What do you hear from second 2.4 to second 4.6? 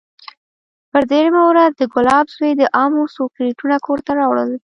د امو څو کرېټونه کور ته راوړل.